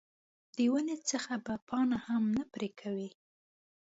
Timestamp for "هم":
2.07-2.23